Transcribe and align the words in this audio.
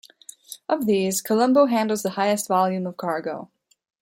Of 0.67 0.87
these, 0.87 1.21
Colombo 1.21 1.67
handles 1.67 2.01
the 2.01 2.09
highest 2.09 2.47
volume 2.47 2.87
of 2.87 2.97
cargo. 2.97 3.51